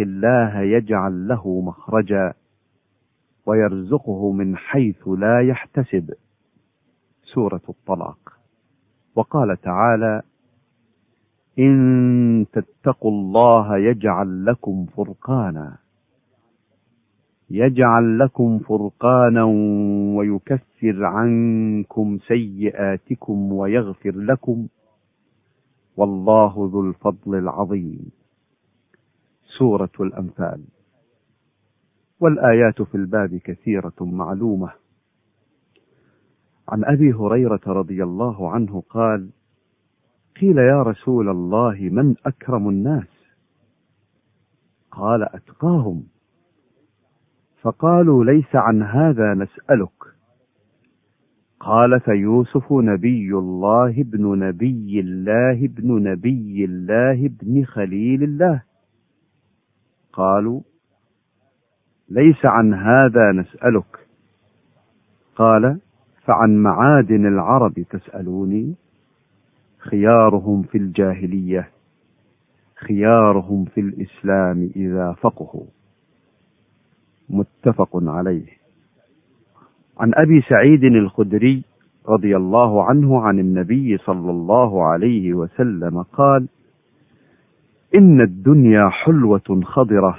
[0.00, 2.34] الله يجعل له مخرجا
[3.46, 6.10] ويرزقه من حيث لا يحتسب.
[7.22, 8.18] سورة الطلاق.
[9.16, 10.22] وقال تعالى
[11.58, 15.78] إن تتقوا الله يجعل لكم فرقانا.
[17.50, 19.44] يجعل لكم فرقانا
[20.16, 24.66] ويكفر عنكم سيئاتكم ويغفر لكم.
[25.96, 28.10] والله ذو الفضل العظيم.
[29.58, 30.64] سورة الأنفال.
[32.20, 34.72] والآيات في الباب كثيرة معلومة.
[36.68, 39.30] عن أبي هريرة رضي الله عنه قال
[40.40, 43.26] قيل يا رسول الله من أكرم الناس؟
[44.90, 46.06] قال أتقاهم.
[47.60, 50.16] فقالوا ليس عن هذا نسألك.
[51.60, 58.65] قال فيوسف نبي الله ابن نبي الله ابن نبي الله ابن خليل الله.
[60.16, 60.60] قالوا
[62.08, 64.06] ليس عن هذا نسألك.
[65.36, 65.80] قال
[66.24, 68.74] فعن معادن العرب تسألوني؟
[69.78, 71.68] خيارهم في الجاهلية
[72.88, 75.66] خيارهم في الإسلام إذا فقهوا.
[77.30, 78.46] متفق عليه.
[79.98, 81.62] عن أبي سعيد الخدري
[82.08, 86.48] رضي الله عنه عن النبي صلى الله عليه وسلم قال
[87.94, 90.18] إن الدنيا حلوة خضرة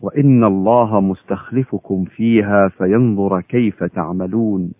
[0.00, 4.72] وإن الله مستخلفكم فيها فينظر كيف تعملون.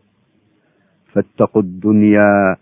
[1.12, 2.56] فاتقوا الدنيا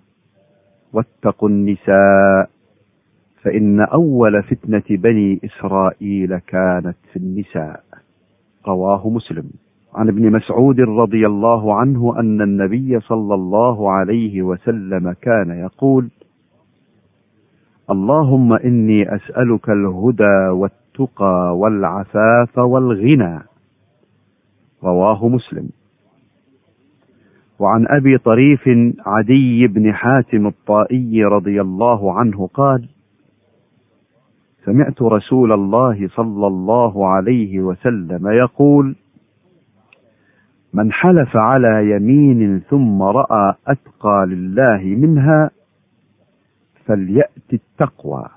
[0.93, 2.51] واتقوا النساء
[3.43, 7.85] فإن أول فتنة بني إسرائيل كانت في النساء.
[8.69, 9.51] رواه مسلم.
[9.95, 16.09] عن ابن مسعود رضي الله عنه أن النبي صلى الله عليه وسلم كان يقول
[17.91, 23.39] اللهم إني أسألك الهدى والتقى والعفاف والغنى.
[24.85, 25.69] رواه مسلم.
[27.59, 28.69] وعن أبي طريف
[29.07, 32.89] عدي بن حاتم الطائي رضي الله عنه قال
[34.65, 38.97] سمعت رسول الله صلى الله عليه وسلم يقول
[40.75, 45.51] من حلف على يمين ثم رأى أتقى لله منها
[46.89, 48.29] فليأت التقوى.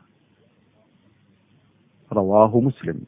[2.14, 3.00] رواه مسلم.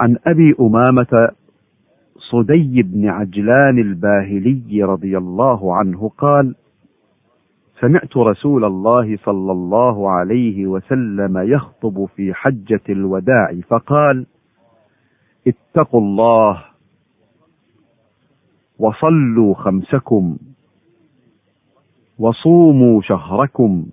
[0.00, 1.30] عن أبي أمامة
[2.30, 6.54] صدي بن عجلان الباهلي رضي الله عنه قال
[7.80, 14.26] سمعت رسول الله صلى الله عليه وسلم يخطب في حجة الوداع فقال
[15.46, 16.64] اتقوا الله
[18.78, 20.36] وصلوا خمسكم.
[22.18, 23.86] وصوموا شهركم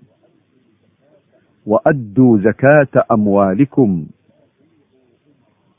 [1.66, 4.06] وأدوا زكاة أموالكم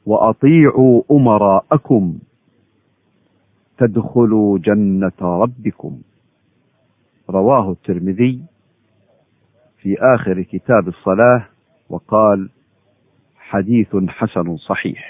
[0.05, 2.19] وأطيعوا أمراءكم
[3.77, 6.01] تدخلوا جنة ربكم.
[7.29, 8.41] رواه الترمذي
[9.77, 11.45] في آخر كتاب الصلاة
[11.89, 12.49] وقال
[13.37, 15.03] حديث حسن صحيح.